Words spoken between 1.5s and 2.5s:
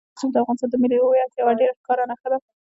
ډېره ښکاره نښه ده.